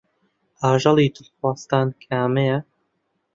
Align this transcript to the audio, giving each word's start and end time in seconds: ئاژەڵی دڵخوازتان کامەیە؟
ئاژەڵی 0.61 1.13
دڵخوازتان 1.15 1.87
کامەیە؟ 2.03 2.57